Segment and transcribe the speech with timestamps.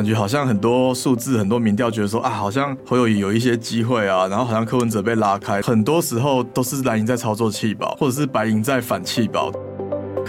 [0.00, 9.52] 感觉好像很多数字、很多民调觉得说啊，好像侯友谊有一些机会啊，然后好像柯文哲被拉开，很多时候都是蓝营在操作气保，或者是白银在反气保。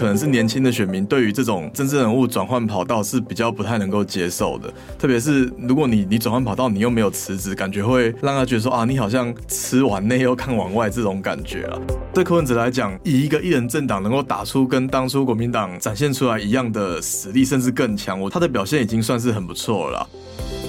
[0.02, 4.68] 可能是年轻的选民对于这种政治人物转换跑道是比较不太能够接受的，
[4.98, 11.78] 特别是如果你你转换跑道，你又没有辞职，感觉会让他觉得说啊，你好像吃碗内又看碗外这种感觉啊。
[12.12, 20.08] 对柯文哲来讲，以一个一人政党能够打出跟当初国民党展现出来一样的实力，甚至更强，我他的表现已经算是很不错了。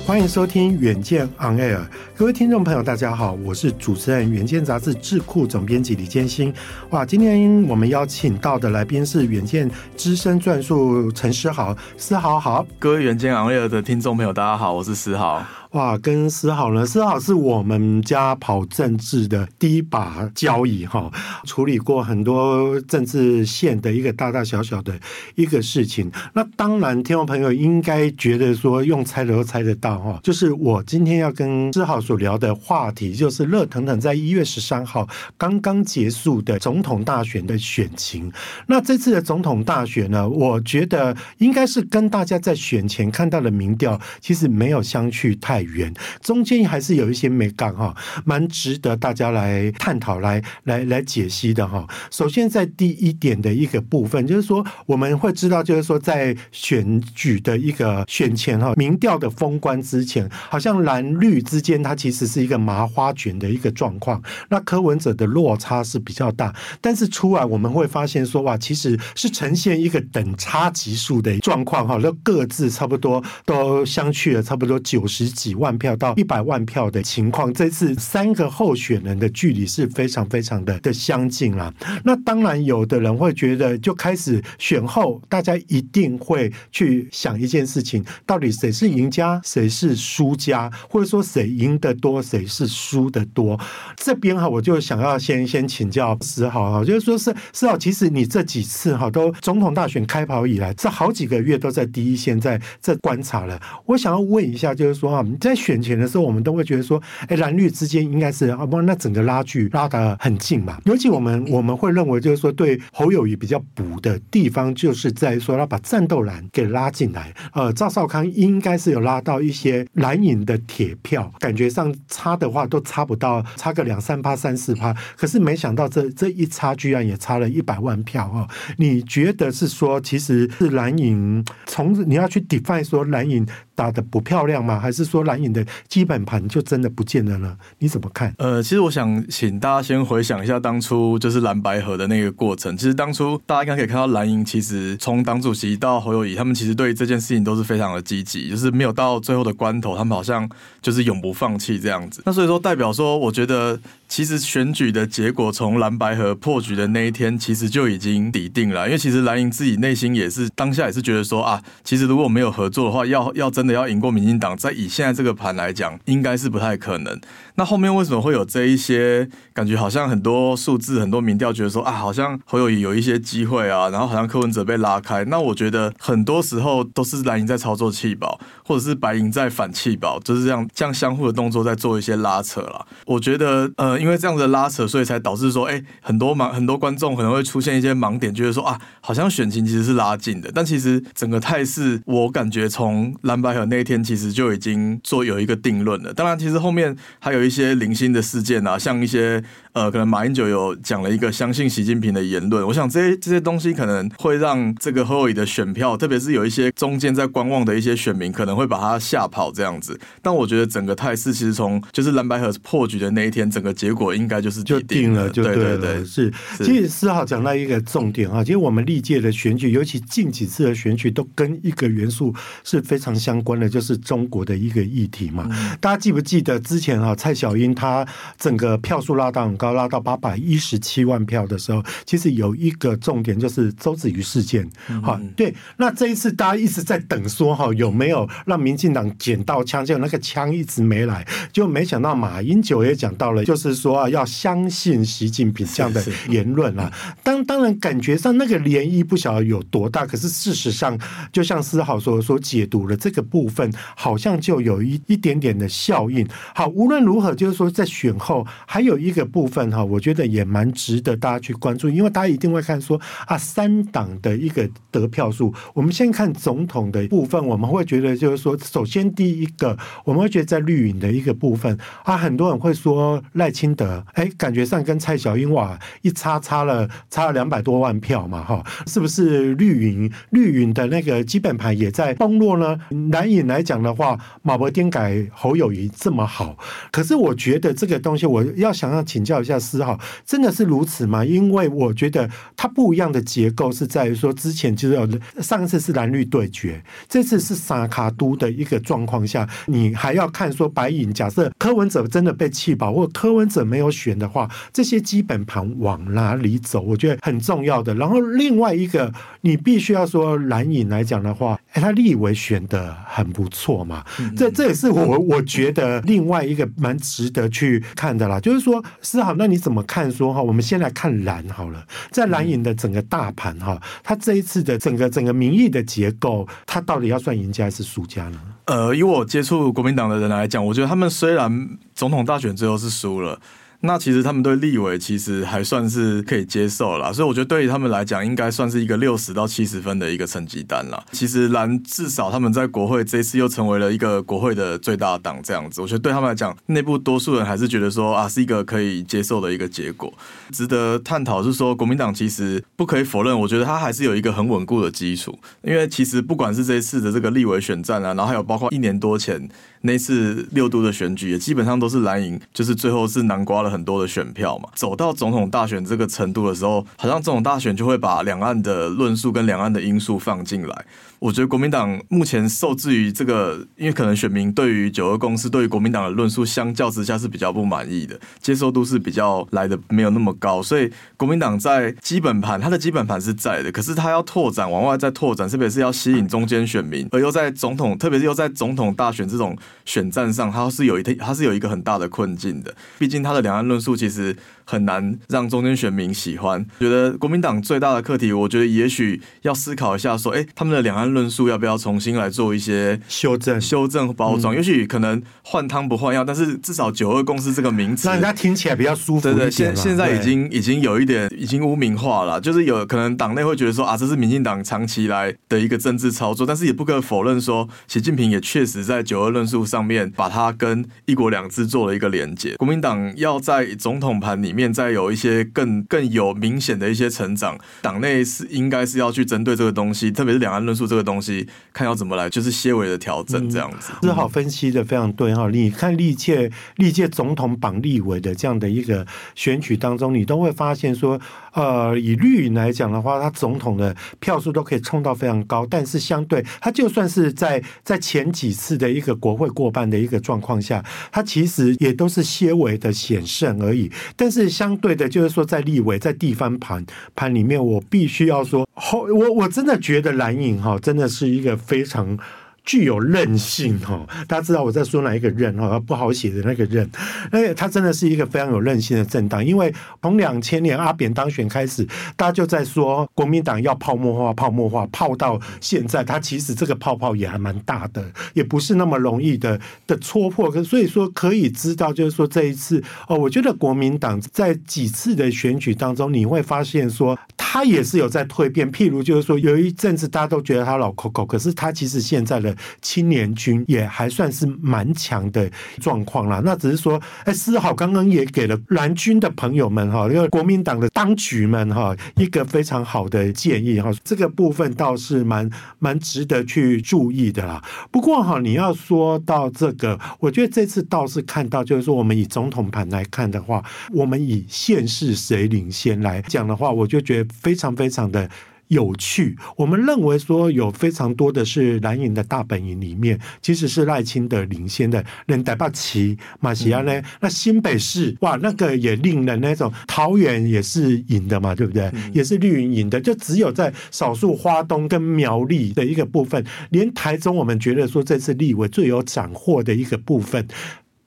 [0.06, 1.78] 欢迎收听《远见 On Air》，
[2.18, 6.54] 各位听众朋友，大家好，我是主持人《远见》杂志智库总编辑李建新。
[6.90, 12.66] 哇，今天我们邀请到的来宾是《远见》资深撰述陈思豪，思豪好。
[12.78, 15.42] 各位《远见 On Air》的听众朋友，大家好，我是思豪。
[15.74, 21.12] 哇，跟思豪呢，思豪是我们家跑政治的第一把交椅哈，
[21.46, 24.94] 处理过很多政治线的一个大大小小的
[25.34, 26.12] 一个事情。
[26.34, 35.10] 那当然，听众朋友应该觉得说用猜的都猜得到哈，就是我今天要跟思豪所聊的话题，就是热腾腾在一月十三号
[35.40, 38.32] 刚刚结束的总统大选的选情。
[38.68, 51.88] 那这次的总统大选呢，我觉得应该是跟大家在选前看到的民调其实没有相去太语言，中间还是有一些美感哈，蛮值得大家来探讨、来来来解析的哈。
[52.12, 64.22] 首先，在第一点的一个部分，就是说我们会知道，就是说在选举的一个选前哈，民调的封关之前，好像蓝绿之间它其实是一个麻花卷的一个状况。
[64.50, 75.53] 那柯文哲的落差是比较大，但是出来我们会发现说哇，其实是呈现一个等差级数的状况哈，都各自差不多都相去了差不多九十几。
[75.56, 81.74] 万票到一百万票的情况，这次三个候选人的距离是非常非常的的相近啦。
[82.04, 93.60] 那当然，有的人会觉得，就开始选后，大家一定会去想一件事情：到底谁是赢家，谁是输家，或者说谁赢得多，谁是输得多？
[93.98, 103.60] 这边哈，我就想要先先请教思豪哈，就是说是思豪，其实你这几次哈都总统大选开跑以来，这好几个月都在第一线在这观察了。
[103.86, 105.24] 我想要问一下，就是说啊。
[105.44, 110.80] 在选前的时候，我们都会觉得说，哎，蓝绿之间应该是啊，不，那整个拉距拉得很近嘛。
[110.86, 117.34] 尤其我们我们会认为，就是说对侯友谊比较补的地方，就是在说他把战斗蓝给拉进来。
[117.54, 124.96] 呃，赵少康应该是有拉到一些蓝营的铁票，感觉上差的话都差不到，差个两三趴、三四趴。
[125.16, 128.48] 可是没想到这这一差，居然也差了一百万票哦。
[128.78, 134.80] 你觉得是说，其实是蓝营从你要去 define 说蓝营打的不漂亮吗？
[134.80, 137.58] 还是说蓝营的基本盘就真的不见了呢？
[137.80, 138.34] 你怎么看？
[138.38, 142.76] 呃，其实我想请大家先回想一下当初就是蓝白合的那个过程。
[142.78, 150.50] 其实当初大家应该可以看到，蓝营其实从党主席到侯友谊，他们其实对这件事情都是非常的积极，就是没有到最后的关头，他们好像
[150.82, 152.22] 就是永不放弃这样子。
[152.26, 153.80] 那所以说，代表说，我觉得。
[154.16, 158.86] 其实选举的结果从蓝白合破局的那一天，其实就已经底定了。
[158.86, 167.20] 因为其实蓝营自己内心也是当下也是觉得说啊，其实如果没有合作的话，要要真的要赢过民进党，在以现在这个盘来讲，应该是不太可能。
[167.56, 169.76] 那后面为什么会有这一些感觉？
[169.76, 175.26] 好像很多数字、很多民调觉得说啊，好像侯友宜有一些机会啊，然后好像柯文哲被拉开。
[175.26, 182.86] 那我觉得很多时候都是蓝营在操作弃保，或者是白银在反弃保，就是这样这样相互的动作在做一些拉扯了。
[183.08, 184.04] 我觉得呃。
[184.04, 196.14] 因为这样的拉扯，所以才导致说，哎，很多盲很多观众可能会出现一些盲点，觉得说啊，好像选情其实是拉近的，但其实整个态势，我感觉从蓝白合那一天其实就已经做有一个定论了。
[196.14, 210.00] 当然，其实后面还有一些零星的事件啊，像一些呃，可能马英九有讲了一个相信习近平的言论，我想这些这些东西可能会让这个侯友宜的选票，特别是有一些中间在观望的一些选民，可能会把他吓跑这样子。
[210.22, 214.14] 但我觉得整个态势其实从就是蓝白合破局的那一天，整个结果。
[214.14, 215.78] 应该就是就定了，就对了。
[215.78, 222.34] 对对对，是，其实四号讲到一个重点啊，其实我们历届的选举，尤其近几次的选举，都跟一个元素
[222.64, 225.48] 是非常相关的，就是中国的一个议题嘛。
[225.50, 228.06] 嗯、大家记不记得之前啊，蔡小英她
[228.38, 234.68] 整个票数拉到很高，拉到八百一十七万票的时候，其实有一个重点就是周子瑜事件。
[235.04, 239.86] 好、嗯，对，那这一次大家一直在等说哈，有没有让民进党捡到枪？
[239.86, 243.74] 结果那个枪一直没来，就没想到马英九也讲到了，就是。
[243.84, 246.90] 说啊，要相信习近平这样的言论啊，
[247.22, 250.98] 当当然感觉上那个涟漪不晓得有多大，可是事实上，
[251.34, 256.26] 就像思豪所所解读的这个部分，好像就有一一点点的效应。
[256.56, 259.53] 好，无论如何，就是说在选后还有一个部分。
[259.54, 265.54] 分哈，我觉得也蛮值得大家去关注，因为大家一定会看说啊，三党的一个得票数。
[265.76, 282.80] 我们先看总统的部分，我们会觉得就是说，首先第一个，我们会觉得在绿营的一个部分啊，很多人会说赖清德，哎，感觉上跟蔡小英哇一差差了差了两百多万票嘛，哈，是不是绿营绿营的那个基本盘也在崩落呢？
[283.12, 286.58] 蓝营来讲的话，马伯丁改侯友谊这么好，
[286.92, 291.24] 可是我觉得这个东西我要想要请教一下思豪，真的是如此吗？
[291.24, 295.08] 因为我觉得它不一样的结构是在于说，之前就是有
[295.42, 306.82] 上次是蓝绿对决，这次是萨卡都的一个状况下，你还要看说白银假设柯文哲真的被弃保，或柯文哲没有选的话，这些基本盘往哪里走？
[306.82, 307.94] 我觉得很重要的。
[307.96, 309.12] 然后另外一个，
[309.42, 314.04] 你必须要说蓝影来讲的话，哎，他立委选的很不错嘛，
[314.38, 318.40] 这这也是我我觉得另外一个蛮值得去看的啦。
[318.40, 320.12] 就是说，思豪，那你怎么看？
[320.12, 328.40] 说哈，我们先来看蓝好了，在蓝营的整个大盘哈，他这一次的整个整个民意的结构，他到底要算赢家还是输家呢？
[328.66, 333.40] 呃，以我接触国民党的人来讲，我觉得他们虽然总统大选最后是输了。
[333.86, 341.04] 那其实他们对立委其实还算是可以接受啦，所以我觉得对于他们来讲，应该算是一个六十到七十分的一个成绩单啦。
[341.12, 350.14] 其实蓝至少他们在国会这一次又成为了一个国会的最大党这样子，我觉得对他们来讲，内部多数人还是觉得说啊是一个可以接受的一个结果。
[350.52, 359.50] 值得探讨是说，国民党其实不可以否认，我觉得他还是有一个很稳固的基础，因为其实不管是这一次的这个立委选战啊，然后还有包括一年多前
[359.86, 364.70] 那次六都的选举，也基本上都是蓝营，就是最后是南瓜了很多的选票嘛。
[364.76, 370.86] 走到总统大选这个程度的时候，好像总统大选就会把两岸的论述跟两岸的因素放进来。
[371.24, 394.36] 我觉得国民党目前受制于这个，因为可能选民对于九二共识、对于国民党的论述相较之下是比较不满意的，接受度是比较来的没有那么高，所以国民党在基本盘，它的基本盘是在的，可是它要拓展，往外再拓展，特别是要吸引中间选民，而又在总统，特别是又在总统大选这种选战上，它是有一它是有一个很大的困境的，毕竟它的两岸论述其实。
[394.66, 396.66] 很难让中间选民喜欢。
[396.80, 404.54] 觉得国民党最大的课题，我觉得也许要思考一下，说，哎，他们的两岸论述要不要重新来做一些修正、修正、包装？
[404.54, 409.22] 也许可能换汤不换药，但是至少“九二共识”这个名词，让人家听起来比较舒服。
[409.22, 422.56] 对对，现现在已经已经有一点已经污名化了，就是有可能党内会觉得说啊，这是民进党长期来的一个政治操作，但是也不可否认说，习近平也确实在“九二论述”上面把它跟“一国两制”做了一个连接。
[422.58, 424.34] 国民党要在总统盘。
[424.44, 433.92] 里面再有一些更更有明显的一些成长，党内是应该是要去针对这个东西，特别是两岸论述这个东西，看要怎么来，就是些微的调整这样子。
[434.02, 439.06] 思、嗯、豪分析的非常对哈，你看历届历届总统绑立委的这样的一个
[439.36, 441.20] 选举当中，你都会发现说，
[441.54, 454.54] 呃，以绿营来讲的话，他总统的票数都可以冲到非常高，但是相对他就算是在 在前几次的一个国会过半的一个状况下，他其实也都是些微的险胜而已，但是。
[454.54, 456.86] 相对的，就是说，在立委在地方盘
[457.16, 462.20] 盘里面，我必须要说后，我我真的觉得蓝营哈，真的是一个非常。
[462.66, 466.90] 具有韧性哈，大家知道我在说哪一个韧哈，不好写的那个韧，
[467.30, 469.46] 那它真的是一个非常有韧性的政党。
[469.46, 469.70] 因为
[470.02, 471.86] 从两千年阿扁当选开始，
[472.16, 478.02] 大家就在说国民党要泡沫化、泡沫化，泡到现在，它其实这个泡泡也还蛮大的，
[478.34, 480.50] 也不是那么容易的的戳破。
[480.64, 487.20] 所以说可以知道，就是说这一次哦，我觉得国民党在几次的选举当中，你会发现说
[487.54, 488.72] 他也是有在蜕变。
[488.72, 492.56] 譬如就是说有一阵子大家都觉得他老 COCO，，可是他其实现在的。
[492.82, 507.64] 青年军也还算是蛮强的状况啦，那只是说，哎，思豪刚刚也给了蓝军的朋友们哈，因为国民党的当局们哈，一个非常好的建议哈，这个部分倒是蛮蛮值得去注意的啦。
[507.92, 518.28] 不过哈，你要说到这个，我觉得这次倒是看到，就是说我们以总统盘来看的话，我们以县市谁领先来讲的话，我就觉得非常非常的。
[518.70, 525.04] 有趣，我们认为说有非常多的是蓝营的大本营里面，其实是赖清德领先的。
[525.28, 527.02] 人台北旗马西亚呢？
[527.20, 531.84] 那新北市哇，那个也令人那种桃园也是赢的嘛，对不对？
[531.94, 540.48] 嗯、也是绿营赢的，就只有在少数花东跟苗栗的一个部分，连台中我们觉得说这次立委最有斩获的一个部分。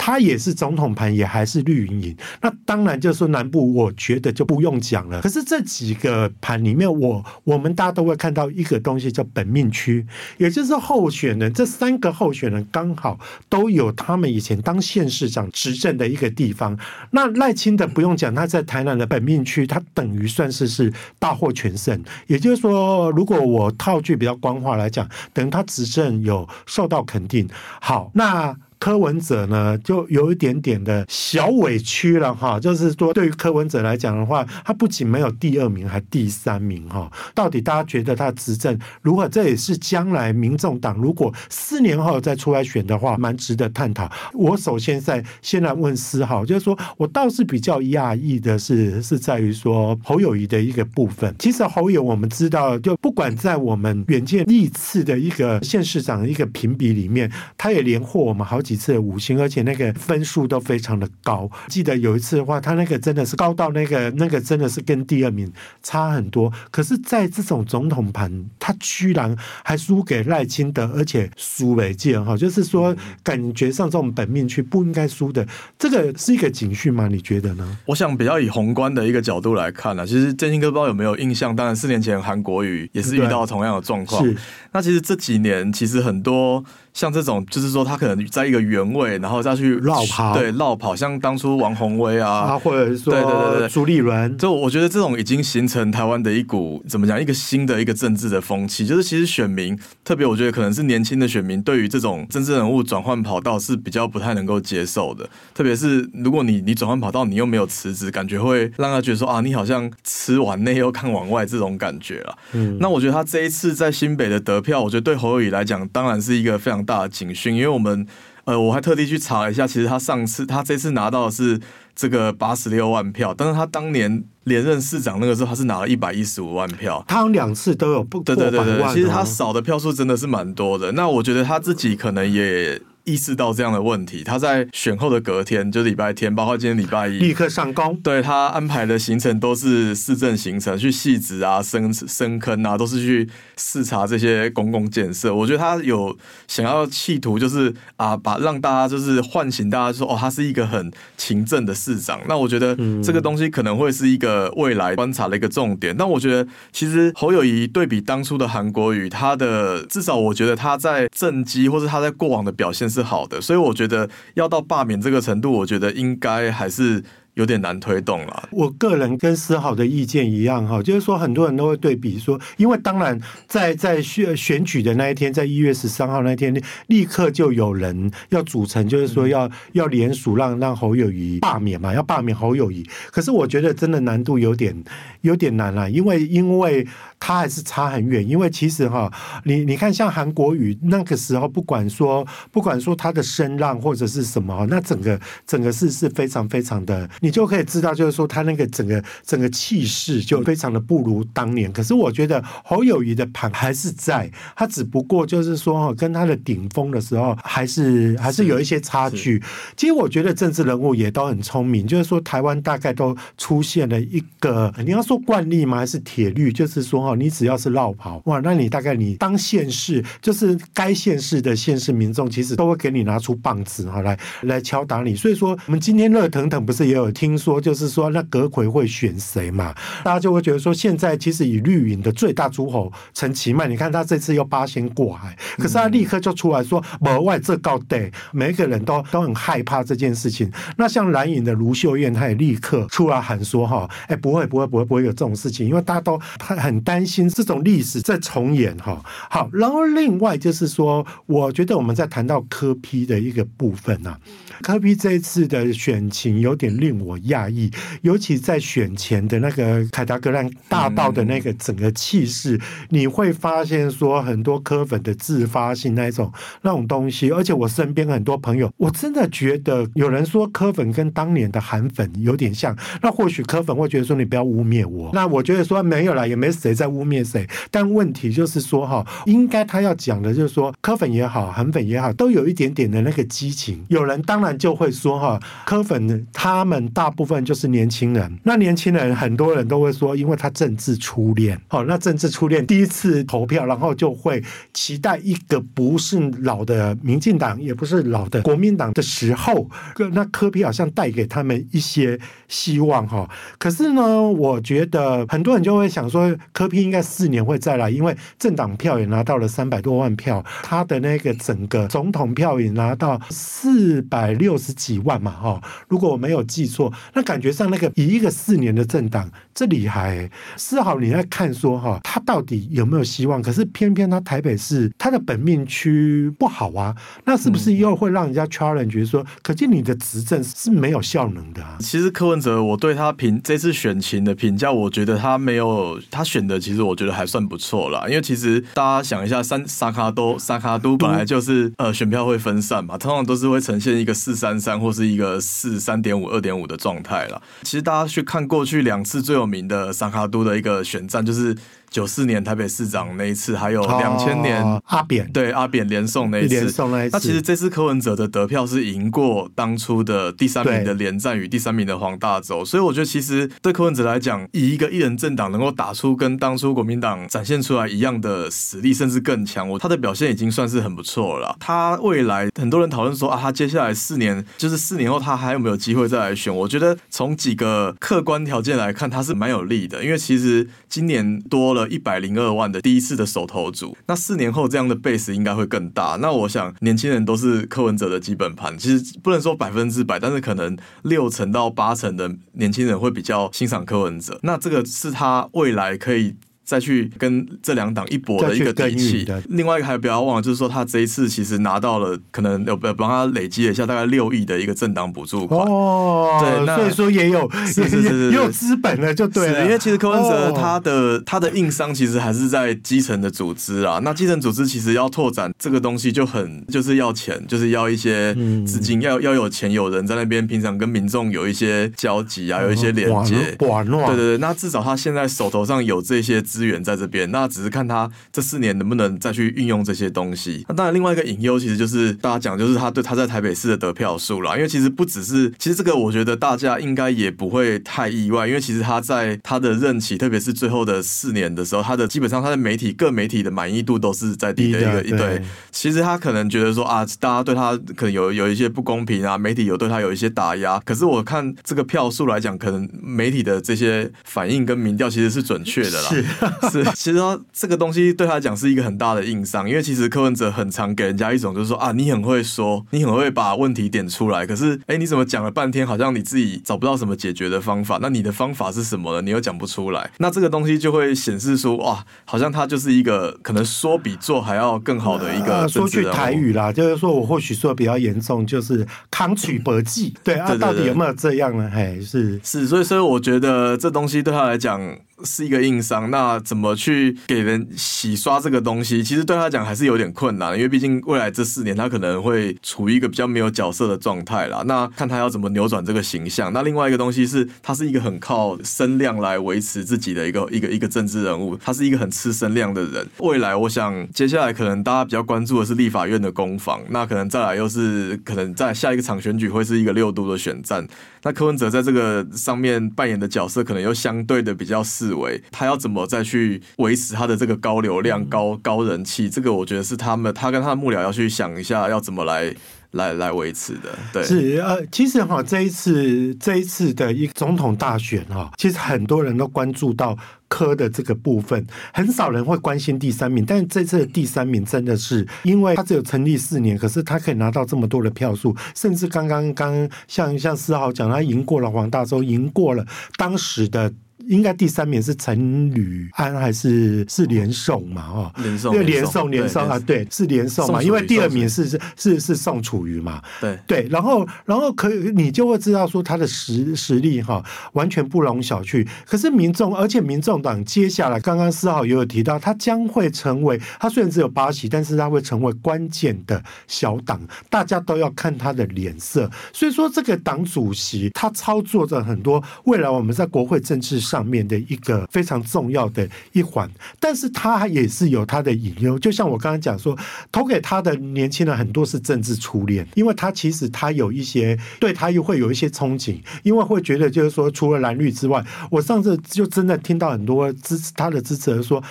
[0.07, 2.17] 他也是总统盘，也还是绿营赢。
[2.41, 5.21] 那当然就是说南部，我觉得就不用讲了。
[5.21, 10.07] 可是这几个盘里面，我我们大家都会看到一个东西叫本命区，
[10.39, 16.79] 也就是候选人这三个候选人刚好都有他们以前当县市长执政的一个地方。
[17.11, 22.01] 那赖清德不用讲，他在台南的本命区，他等于算是是大获全胜。
[22.29, 27.49] 也就是说，如果我套句比较官话来讲，等他执政有受到肯定。
[27.81, 28.57] 好，那。
[28.79, 37.11] 柯文哲呢，就有一点点的小委屈了哈，就是说，对于柯文哲来讲的话，他不仅没有第二名，还第三名哈。
[37.35, 39.29] 到底大家觉得他执政如何？
[39.29, 44.11] 这也是将来民众党如果四年后再出来选的话，蛮值得探讨。
[44.33, 51.35] 我首先在先来问思浩，就是说我倒是比较讶异的是，是在于说侯友谊的一个部分。
[51.39, 58.77] 其实侯友我们知道，就不管在我们远见历次的一个县市长的一个评比里面，他也连获我们好几。
[58.77, 61.51] 次五星，而且那个分数都非常的高。
[61.69, 65.51] 记得有一次的话，他那个真的是高到那个那个真的是跟第二名
[65.83, 66.53] 差很多。
[66.71, 75.47] 可是，在这种总统盘，他居然还输给赖清德，而且输为贱哈，就是说感觉上这种本命区不应该输的，
[75.79, 77.09] 这个是一个警讯吗？
[77.09, 77.79] 你觉得呢？
[77.87, 81.57] 我想比较以宏观的一个角度来看呢、其实建兴哥不知道有没有印象？
[81.57, 84.23] 当然，四年前韩国瑜也是遇到同样的状况。
[84.23, 84.37] 是，
[84.73, 86.63] 那其实这几年其实很多。
[86.97, 90.97] 像这种，就是说他可能在一个原位，然后再去绕跑，对，绕跑。
[90.97, 98.87] 像当初王宏威啊，啊，或者说对对对对，朱立伦，就我觉得这种已经形成台湾的一股怎么讲，一个新的一个政治的风气。
[98.87, 105.29] 就是其实选民，特别我觉得可能是年轻的选民，对于这种政治人物转换跑道是比较不太能够接受的。
[105.53, 112.39] 特别是如果你你转换跑道，你又没有辞职，感觉会让他觉得说啊，你好像吃碗内又看碗外这种感觉了。
[112.53, 117.67] 嗯，那我觉得他这一次在新北的得票，我觉得对侯友宜来讲，当然是一个非常大的警讯，因为。
[117.67, 118.07] 我们，
[118.45, 121.61] 呃，我还特地去查了一下，其实他上次他这次拿到的是
[121.95, 127.05] 这个八十六万票，但是他当年连任市长那个时候，他是拿了一百一十五万票。
[127.07, 128.21] 他有两次都有不。
[128.21, 130.93] 对对对对，其实他少的票数真的是蛮多的。
[130.93, 132.81] 那我觉得他自己可能也。
[133.07, 137.97] 意识到这样的问题，他在选后的隔天，就是礼拜天，包括今天礼拜一，立刻上工。
[138.03, 145.33] 对，他安排的行程都是市政行程，去汐止啊、深深坑啊，都是去视察这些公共建设。
[145.33, 146.17] 我觉得他有
[146.49, 152.21] 想要企图，就是啊，把让大家就是唤醒大家说，说哦，他是一个很勤政的市长。
[152.29, 155.97] 那我觉得这个东西可能会是一个未来观察的一个重点。
[155.97, 167.05] 但我觉得其实侯友谊对比当初的韩国瑜，他的至少我觉得他在政绩或者他在过往的表现是好的，所以我觉得要到罢免这个程度，我觉得应该还是。
[167.37, 168.49] 有点难推动了。
[168.51, 182.89] 我个人跟思豪的意见一样哈，就是说很多人都会对比说，因为当然在在选选举的那一天，在一月十三号那天，立刻就有人要组成，就是说要要联署让让侯友谊罢免嘛，要罢免侯友谊。
[183.11, 184.75] 可是我觉得真的难度有点
[185.21, 186.87] 有点难了，因为因为
[187.21, 188.27] 他还是差很远。
[188.27, 189.13] 因为其实哈，
[189.45, 197.07] 你你看像韩国瑜那个时候，不管说不管说他的声浪或者是什么，那整个整个是是非常非常的。
[197.27, 201.73] 你就可以知道，就是说他那个整个整个气势就非常的不如当年。
[201.73, 209.43] 可是我觉得侯友谊的盘还是在，他只不过就是说跟他的顶峰的时候还是还是有一些差距。
[209.77, 215.79] 其实我觉得政治人物也都很聪明，就是说台湾大概都出现了一个你要说惯例吗？
[215.79, 216.53] 还是铁律？
[216.53, 225.17] 就是说哈，你只要是绕跑哇，那你大概你当县市就是该县市的县市民众，其实都会给你拿出棒子哈来来敲打你。
[225.17, 227.13] 所以说我们今天热腾腾不是也有。
[227.17, 229.75] 听说就是说，那阁揆会选谁嘛？
[230.05, 240.53] 大家就会觉得说，现在其实以绿营的最大诸侯陈其迈，你看他这次又八仙过海，可是他立刻就出来说，额外这告对，每一个人都都很害怕这件事情。
[240.77, 249.03] 那像蓝营的卢秀燕，他也立刻出来喊说，哈，哎，不会，不会，不会，不会有这种事情，因为大家都很很担心这种历史再重演，哈。
[249.31, 254.15] 好，然后另外就是说，我觉得我们在谈到柯 P 的一个部分呢、
[254.63, 257.17] 科比这一次的选情有点令我。
[257.27, 257.71] 讶异，
[258.03, 262.61] 尤其在选前的那个凯达格兰大道的那个整个气势，
[262.91, 266.31] 你会发现说很多科粉的自发性那种
[266.63, 286.77] 那种东西，而且我身边很多朋友，我真的觉得有人说科粉跟当年的韩粉有点像，那或许科粉会觉得说你不要污蔑我，那我觉得说没有啦，也没谁在污蔑谁，但问题就是说哈，应该他要讲的就是说科粉也好，韩粉也好，都有一点点的那个激情，有人当然就会说哈，柯粉他们。
[286.97, 288.39] 大部分就是年轻人。
[288.45, 299.69] 那年轻人很多人都会说，因为他政治初恋，好，那政治初恋第一次投票，然后就会期待一个不是老的民进党，也不是老的国民党的时候，
[300.13, 303.29] 那柯比好像带给他们一些希望哈。
[303.59, 315.61] 可是呢，我觉得很多人就会想说，柯比应该四年会再来，因为政党票也拿到了三百多万票，他的那个整个总统票也拿到四百六十几万嘛哈。
[315.89, 320.31] 如果我没有记错，那感觉上那个以一个四年的政党，这厉害。
[320.57, 323.41] 丝毫你在看说哈，他到底有没有希望？
[323.43, 331.77] 可是偏偏他台北市他的本命区不好啊，那是不是又会让人家 challenge 说，可见你的执政是没有效能的啊？
[331.81, 338.05] 其实柯文哲，我对他评这次选情的评价，我觉得他没有他选的，其实我觉得还算不错啦。
[338.09, 347.41] 因为其实大家想一下，三沙卡都沙卡都本来就是呃选票会分散嘛，通常都是会呈现一个四三三或是一个四三点五二点五的状态了。
[347.63, 351.57] 其实大家去看过去两次最有名的萨卡都的一个选战，就是。
[351.97, 356.55] 九四年台北市长那一次，还有两千年、哦、阿扁对阿扁连送那一次，
[356.91, 357.11] 那一次。
[357.15, 371.57] 那其实这次柯文哲的得票是赢过当初的第三名的连战与第三名的黄大洲，所以我觉得其实对柯文哲来讲，以一个一人政党能够打出跟当初国民党展现出来一样的实力，甚至更强，我他的表现已经算是很不错了。
[371.59, 376.55] 他未来很多人讨论说啊，他接下来四年就是四年后他还有没有机会再来选？
[376.55, 381.86] 我觉得从几个客观条件来看，他是蛮有利的，因为其实今年多了。
[381.89, 386.17] 一百零二万的第一次的手头组，那四年后这样的 base 应该会更大。
[386.21, 394.39] 那我想年轻人都是柯文哲的基本盘，其实不能说百分之百，但是可能六成到八成的年轻人会比较欣赏柯文哲。
[394.43, 396.35] 那这个是他未来可以。
[396.67, 399.27] 再去跟这两党一搏的一个底气。
[399.49, 405.61] 另外一个还不要忘了，就是说他这一次其实拿到了，可能有帮他累积了一下大概六亿的一个政党补助款。
[405.61, 409.65] 哦，对，所以说也有是是是也有资本了，就对了。
[409.65, 414.01] 因为其实柯文哲他的他的硬伤其实还是在基层的组织啊。
[414.03, 418.35] 那基层组织其实要拓展这个东西就很就是要钱，就是要一些
[418.67, 423.37] 资金，要要有钱有人在那边，平常跟民众有一些交集啊，有一些连接。
[423.57, 426.43] 对对对，那至少他现在手头上有这些。
[426.57, 430.65] 资源在这边，那只是看他这四年能不能再去运用这些东西。
[430.69, 434.57] 那当然，另外一个隐忧其实就是大家讲，就是他对他在台北市的得票数啦。
[434.57, 450.81] 因为其实不只是，其实这个我觉得大家应该也不会太意外，因为其实他在他的任期，特别是最后的四年的时候，他的基本上他的媒体各媒体的满意度都是在低的一个一对，其实他可能觉得说啊，大家对他可能有有一些不公平啊，媒体有对他有一些打压。
[450.85, 456.09] 可是我看这个票数来讲，可能媒体的这些反应跟民调其实是准确的啦。
[456.09, 456.25] 是，
[456.95, 467.99] 其实他这个东西对他来讲是一个很大的硬伤，因为其实柯文哲很常给人家一种就是说啊，你很会说，你很会把问题点出来，可是哎，你怎么讲了半天，好像你自己找不到什么解决的方法？
[468.01, 469.23] 那你的方法是什么呢？
[469.23, 475.69] 你又讲不出来，那这个东西就会显示说哇，好像他就是一个可能说比做还要更好的一个、呃。
[475.69, 480.15] 说句台语啦，就是说我或许说比较严重，就是扛取搏击。
[480.25, 481.71] 对啊，到底有没有这样呢？
[481.75, 484.97] 哎，是是，所以所以我觉得这东西对他来讲。
[485.25, 489.03] 是一个硬伤，那怎么去给人洗刷这个东西？
[489.03, 494.63] 其实对他讲还是有点困难，因为毕竟未来这四年他可能会处于一个比较没有角色的状态啦。
[494.67, 496.53] 那看他要怎么扭转这个形象。
[496.53, 503.07] 那另外一个东西是，他是一个很靠声量来维持自己的一个一个一个政治人物，他是一个很吃声量的人。
[503.19, 510.87] 未来我想接下来可能大家比较关注的是立法院的攻防，那可能再来又是可能在下一个场选举会是一个六度的选战。
[511.23, 515.43] 那柯文哲在这个上面扮演的角色，可能又相对的比较适式微。
[515.51, 519.31] 他要怎么再去维持他的这个高流量、高高人气？
[519.31, 522.55] 这个我觉得是他们，他跟他的幕僚要去想一下，要怎么来。
[522.93, 530.17] 来来维持的，对，是呃，其实哈，这一次这一次的一总统大选哈，其实很多人都关注到
[530.49, 533.45] 科的这个部分，很少人会关心第三名。
[533.45, 542.87] 但是这次的第三名真的是，因为他只有成立四年，可是他可以拿到这么多的票数，甚至刚刚刚像像思豪讲，他赢过了黄大洲，赢过了
[543.19, 543.93] 当时的。
[544.27, 548.03] 应该第三名是陈履安还是是连宋嘛？
[548.09, 550.83] 哦，连胜，因为连宋连宋啊，对，是连宋嘛。
[550.83, 553.23] 因为第二名是是是是宋楚瑜嘛。
[553.41, 558.87] 对对，然后然后可以你就会知道说他的实实力哈，完全不容小觑。
[559.05, 569.31] 可是民众，而且民众党接下来刚刚四号也有提到，他将会成为他虽然只有八席，但是他会成为关键的小党，大家都要看他的脸色。
[569.53, 574.16] 所以说，这个党主席他操作着很多未来我们在国会政治上。
[574.17, 578.99] 上面的一个非常重要的一环，但是他也是有他的隐忧。
[578.99, 579.95] 就像我刚刚讲说，
[580.33, 591.83] 投给他的年轻人很多是政治初恋，因为他其实他有一些对他又会有一些憧憬，因为会觉得就是说，除了蓝绿之外，我上次就真的听到很多支持他的支持人说。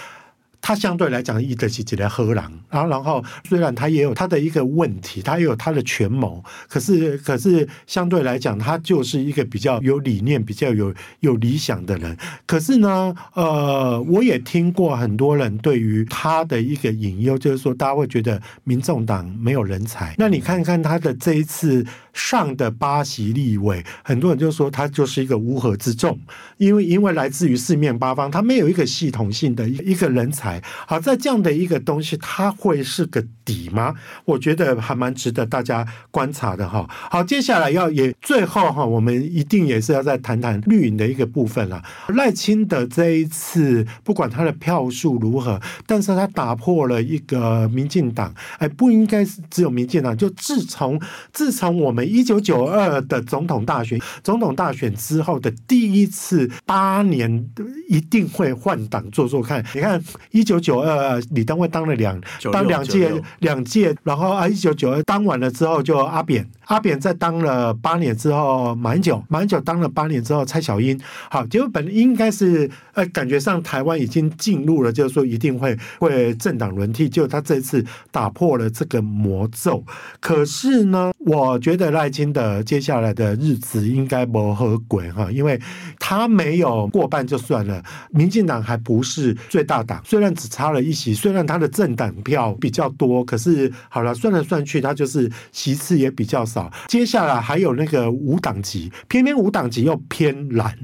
[0.67, 12.17] 他相对来讲，一直是起来喝狼，然后，然后虽然他也有他的一个问题，他也有他的权谋，可是，可是相对来讲，他就是一个比较有理念、比较有有理想的人。
[12.47, 20.15] 可是呢，呃，我也听过很多人对于他的一个隐忧，就是说，大家会觉得民众党没有人才。
[20.17, 26.19] 那你看看他的这一次上的八席立委，很多人就说他就是一个乌合之众，
[26.57, 30.54] 因为因为来自于四面八方，他没有一个系统性的一个人才。
[30.87, 33.93] 好，在这样的一个东西，它会是个底吗？
[34.23, 36.87] 我觉得还蛮值得大家观察的哈。
[36.89, 41.83] 好，接下来要也最后哈，我们一定也是要再谈谈绿营的一个部分了。
[42.07, 50.15] 赖清德这一次不管他的票数如何，但是他打破了一个民进党，哎，不应该是只有民进党。
[50.15, 50.99] 就自从
[51.33, 57.45] 自从我们一九九二的总统大选，总统大选之后的第一次八年
[57.89, 59.61] 一定会换党做做看。
[59.73, 60.44] 你看一。
[60.45, 62.21] 一九九二，李登辉当了两
[62.53, 79.83] 当两届两届，然后啊，一九九二当完了之后，就阿扁阿扁在当了八年之后，马英九马英九当了八年之后，蔡小英好，结果本应该是呃，感觉上台湾已经进入了，就是说一定会会政党轮替，就他这次打破了这个魔咒。
[80.19, 85.59] 可是呢，我觉得赖清德接下来的日子应该不和轨哈，因为
[85.97, 90.35] 他没有过半就算了，民进党还不是最大党，虽然。
[90.35, 96.69] 只差了一席，虽然他的政党票比较多，可是好了，算来算去，他就是席次也比较少。
[96.89, 100.77] 接下来还有那个五党籍，偏偏五党籍又偏蓝，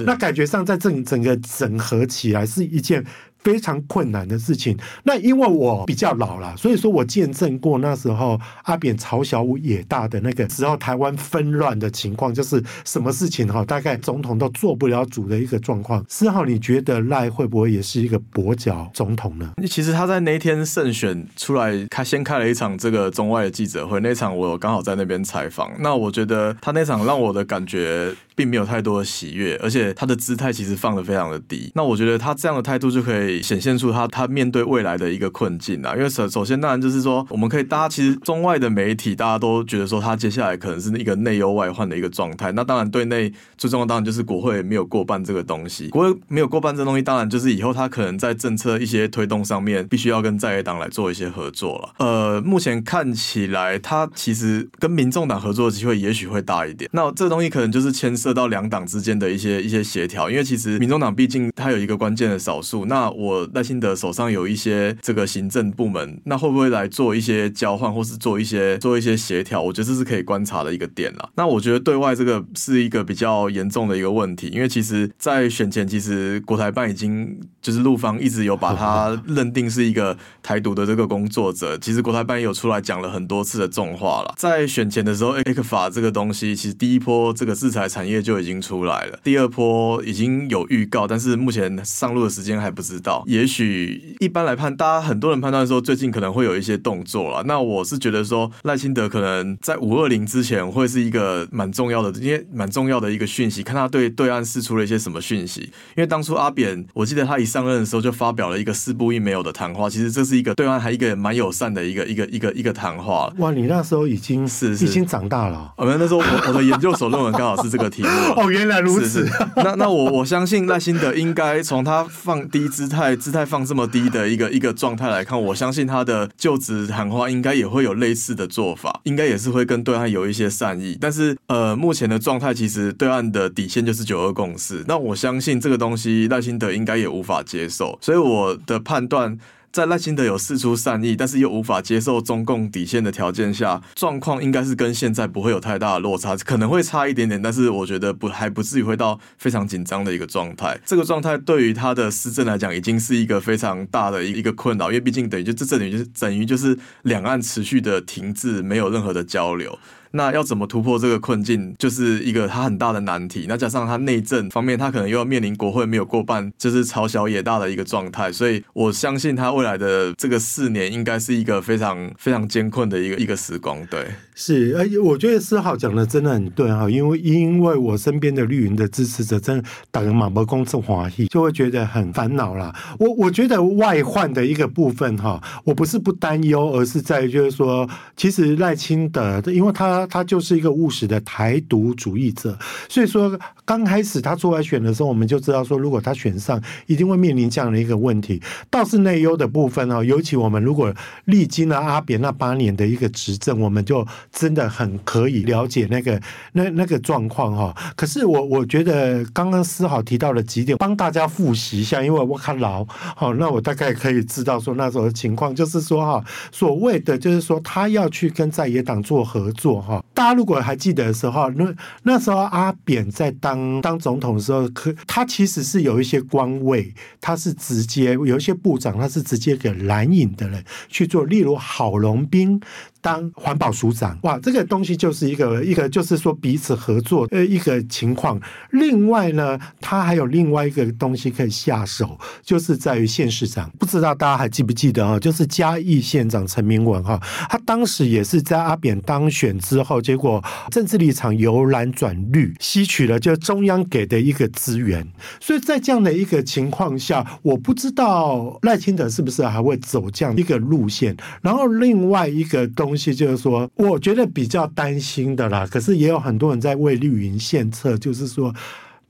[0.00, 3.04] 那感觉上在整整个整合起来是一件。
[3.48, 4.76] 非常困难的事情。
[5.04, 16.04] 那因为我比较老了，所以说我见证过那时候阿扁朝小五野大的那个时候，台湾纷乱的情况，就是什么事情哈，大概总统都做不了主的一个状况。
[16.10, 19.54] 思豪，你觉得赖会不会也是一个跛脚总统呢？
[19.66, 25.72] 其实他在那天胜选出来，他先开了一场这个中外的记者会，那场我刚好在那边采访。
[25.80, 31.72] 那我觉得他那场让我的感觉并没有太多的喜悦，而且他的姿态其实放得非常的低。
[31.74, 33.42] 那我觉得他这样的态度就可以。
[33.48, 42.52] 显现出他他面对未来的一个困境啊，因为首首先当然就是说，我们可以大家其实中外的媒体大家都觉得说他接下来可能是一个内忧外患的一个状态。
[42.52, 51.94] 那当然对内最重要当然就是国会没有过半这个东西，国会没有过半这东西，当然就是以后他可能在政策一些推动上面必须要跟在野党来做一些合作了。
[51.98, 56.90] 呃，目前看起来他其实跟民众党合作的机会也许会大一点。
[56.92, 62.86] 那这个东西可能就是牵涉到两党之间的一些一些协调，因为其实民众党毕竟它有一个关键的少数。
[62.86, 69.60] 那我赖清德手上有一些这个行政部门，那会不会来做一些交换，或是做一些做一些协调？
[69.60, 71.28] 我觉得这是可以观察的一个点啦。
[71.36, 81.76] 那我觉得对外这个是一个比较严重的一个问题，因为其实，在选前，其实国台办已经就是陆方一直有把他 认定是一个台独的这个工作者。
[81.78, 84.34] 其实国台办也有出来讲了很多次的重话了。
[84.36, 93.22] 在选前的时候，A 克法这个东西，其实第一波这个制裁产业就已经出来了，第二波已经有预告，但是目前上路的时间还不知道。
[93.26, 97.42] 也许一般来判，大家很多人判断说最近可能会有一些动作了。
[97.44, 105.62] 那我是觉得说赖清德可能在五二零之前会是一个蛮重要的，因为蛮重要的一个讯息，看他对对岸释出了一些什么讯息。
[105.96, 113.32] 因为当初阿扁，我记得他一上任的时候就发表了一个四不一没有的谈话，其实这是一个对岸还一个蛮友善的一个一个一个一个谈话。
[113.38, 115.72] 哇，你那时候已经是，是已经长大了。
[115.76, 118.07] 我们那时候我我的研究所论文刚好是这个题目。
[118.36, 119.28] 哦，原来如此。
[119.56, 130.96] 那那我我相信赖清德应该从他放低姿态，姿态放这么低的一个一个状态来看，我相信他的就职谈话应该也会有类似的做法，应该也是会跟对岸有一些善意。
[131.00, 139.38] 但是呃，目前的状态其实对岸的底线就是九二共识，那我相信这个东西赖清德应该也无法接受，所以我的判断。
[139.70, 150.78] 在赖清德有释出善意，但是又无法接受中共底线的条件下，状况应该是跟现在不会有太大的落差，可能会差一点点，但是我觉得不还不至于会到非常紧张的一个状态。
[150.84, 159.78] 这个状态对于他的施政来讲，已经是一个非常大的一个困扰，因为毕竟等于就这等于就是等于就是两岸持续的停滞，没有任何的交流。
[160.12, 163.46] 那要怎么突破这个困境，就是一个他很大的难题。
[163.48, 168.32] 那加上他内政方面，他可能又要面临国会没有过半，就是朝小野大的一个状态。
[168.32, 173.84] 所以我相信他未来的这个四年应该是一个非常非常艰困的一个一个时光。
[173.86, 182.74] 对，是，而且我觉得思浩讲的真的很对哈，因为因为我身边的绿营的支持者真的打个马博公正华裔，就会觉得很烦恼啦。
[182.98, 192.56] 我我觉得外患的一个部分哈，我不是不担忧，而是在于就是说，其实赖清德，因为他他就是一个务实的台独主义者，
[192.88, 198.40] 所以说刚开始他出来选的时候，我们就知道说，如果他选上，一定会面临这样的一个问题。
[198.70, 200.92] 倒是内忧的部分哈，尤其我们如果
[201.26, 206.20] 历经了阿扁那八年的一个执政，我们就真的很可以了解那个
[206.52, 207.74] 那那个状况哈。
[207.96, 212.84] 可是我我觉得刚刚思豪提到了几点，帮大家复习一下，因为我看牢
[213.16, 220.04] 好，那我大概可以知道说那时候的情况，就是说哈，所谓的就是说他要去跟在野党做合作哈。
[220.12, 232.60] 大家如果还记得的时候，那那时候阿扁在当当总统的时候，可他其实是有一些官位，他是直接有一些部长，他是直接给蓝营的人去做，例如郝龙斌。
[233.00, 238.40] 当环保署长，哇，这个东西就是一个一个，就是说彼此合作呃一个情况。
[238.72, 243.70] 另外呢，他还有另外一个东西可以下手，就是在于县市长。
[243.78, 245.18] 不知道大家还记不记得啊？
[245.18, 255.06] 就是嘉义县长陈明文哈，他当时也是在阿扁当选之后，结果政治立场由蓝转绿，吸取了就中央给的一个资源。
[255.40, 261.16] 所以在这样的一个情况下，我不知道赖清德是不是还会走这样一个路线。
[261.40, 262.87] 然后另外一个东。
[262.88, 265.66] 东西就是说，我觉得比较担心的啦。
[265.70, 268.54] 可是也有很多人在为绿营献策，就是说，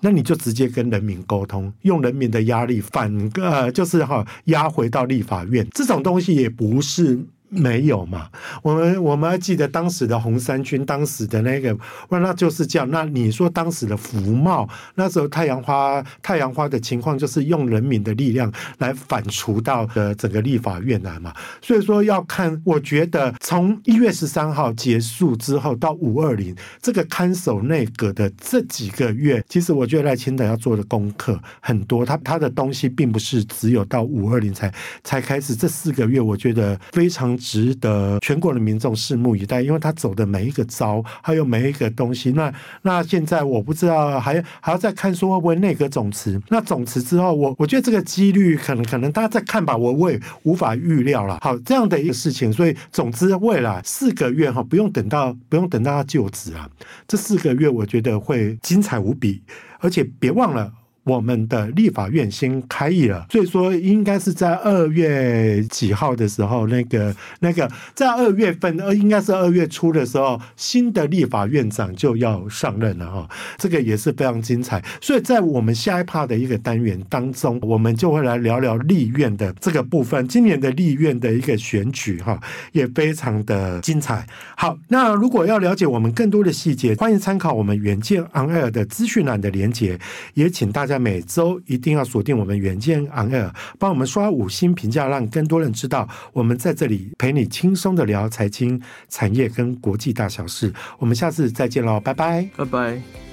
[0.00, 7.20] 那你就直接跟人民沟通，用人民的压力反呃，就是哈压回到立法院，这种东西也不是。
[7.50, 8.28] 没有嘛？
[8.62, 11.74] 我们我们还记得当时的红三军，当时的那个，
[12.10, 12.86] 那就是这样。
[12.90, 21.34] 那你说当时的福茂，那时候太阳花太阳花的情况，就是用人民的力量来反刍到的整个立法院来嘛。
[21.62, 34.70] 所以说要看，我觉得从一月十三号结束之后到五二零这个看守内阁的这几个月，其实我觉得赖清德要做的功课很多，他他的东西并不是只有到五二零才
[35.02, 35.54] 才开始。
[35.54, 37.37] 这四个月，我觉得非常。
[37.38, 42.32] 值得全国的民众拭目以待，因为他走的每一个招，还有每一个东西。
[42.32, 46.40] 那那现在我不知道，还还要再看说会不会内阁总辞。
[46.48, 51.38] 那总辞之后，我我觉得这个几率可能可能大家再看吧，我我也无法预料了。
[51.40, 56.68] 好，这样的一个事情，所以总之未来四个月哈，不用等到不用等到他就职啊，
[57.06, 59.42] 这四个月我觉得会精彩无比，
[59.80, 60.72] 而且别忘了。
[61.08, 74.84] 我们的立法院先开议了，所以说应该是在二月几号的时候，那个那个在二月份，呃，应该是二月初的时候，新的立法院长就要上任了哈，这个也是非常精彩。
[75.00, 80.28] 所以在我们下一趴的一个单元当中，我们就会来聊聊立院的这个部分。
[80.28, 82.38] 今年的立院的一个选举哈，
[82.72, 84.26] 也非常的精彩。
[84.58, 89.98] 好，那如果要了解我们更多的细节，欢迎参考我们远见 On Air 的资讯栏的连接，
[90.34, 90.97] 也请大家。
[90.98, 100.72] 每周一定要锁定我们远见 On Air，帮我们刷五星评价，让更多人知道我们在这里陪你轻松的聊财经、产业跟国际大小事。
[100.98, 103.27] 我们下次再见喽，拜拜，拜拜。